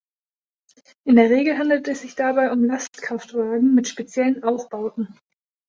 In 1.03 1.15
der 1.15 1.29
Regel 1.29 1.59
handelt 1.59 1.87
es 1.87 2.01
sich 2.01 2.15
dabei 2.15 2.51
um 2.51 2.65
Lastkraftwagen 2.65 3.75
mit 3.75 3.87
speziellen 3.87 4.43
Aufbauten. 4.43 5.13